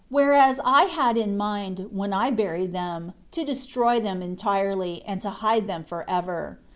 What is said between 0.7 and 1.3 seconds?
had